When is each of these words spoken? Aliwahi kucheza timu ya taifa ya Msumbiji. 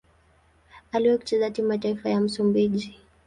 Aliwahi 0.91 1.17
kucheza 1.19 1.49
timu 1.51 1.71
ya 1.71 1.77
taifa 1.77 2.09
ya 2.09 2.21
Msumbiji. 2.21 2.99